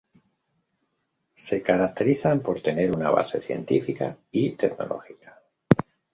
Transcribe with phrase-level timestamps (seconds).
[1.35, 5.43] Se caracterizan por tener una base Científica y Tecnológica.